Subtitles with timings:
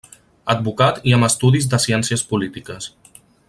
[0.53, 2.93] Advocat i amb estudis de Ciències Polítiques.